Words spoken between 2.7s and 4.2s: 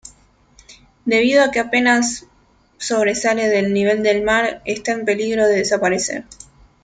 sobresale del nivel